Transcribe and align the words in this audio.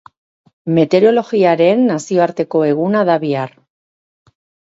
Meterologiaren 0.77 1.83
nazioarteko 1.91 2.63
eguna 2.69 3.05
da 3.13 3.17
bihar. 3.27 3.53